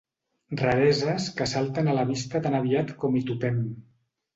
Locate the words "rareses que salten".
0.61-1.95